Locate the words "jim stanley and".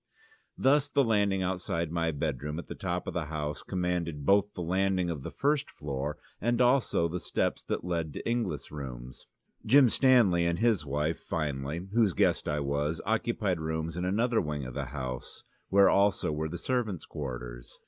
9.63-10.57